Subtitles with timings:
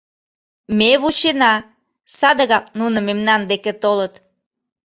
[0.77, 1.53] Ме вучена,
[2.17, 4.13] садыгак нуно мемнан деке толыт.